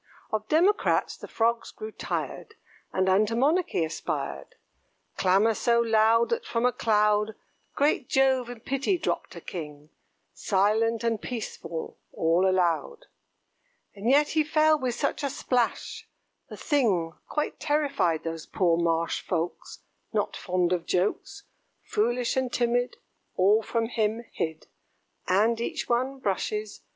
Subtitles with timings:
[0.31, 2.55] Of Democrats the Frogs grew tired,
[2.91, 4.55] And unto Monarchy aspired;
[5.15, 7.35] Clamour so loud, that from a cloud
[7.75, 9.91] Great Jove in pity dropped a King,
[10.33, 13.05] Silent and peaceful, all allowed;
[13.93, 16.09] And yet he fell with such a splash,
[16.49, 21.43] the thing Quite terrified those poor marsh folks, Not fond of jokes,
[21.83, 22.97] Foolish and timid,
[23.37, 24.65] all from him hid;
[25.27, 26.89] And each one brushes [Illustration: THE FROGS WHO ASKED FOR A KING.